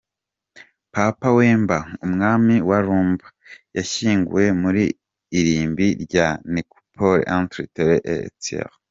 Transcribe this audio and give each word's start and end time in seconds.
Papa 0.93 1.27
Wemba 1.37 1.77
‘umwami 2.05 2.55
wa 2.69 2.79
Rumba’ 2.85 3.27
yashyinguwe 3.77 4.45
mu 4.59 4.69
irimbi 5.39 5.87
rya 6.03 6.27
Necropole 6.53 7.23
Entre 7.35 7.63
Terre 7.75 7.97
et 8.13 8.27
Ciel. 8.45 8.71